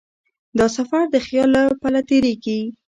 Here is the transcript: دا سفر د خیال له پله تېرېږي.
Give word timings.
دا 0.57 0.65
سفر 0.77 1.01
د 1.09 1.15
خیال 1.25 1.49
له 1.55 1.63
پله 1.81 1.99
تېرېږي. 2.09 2.59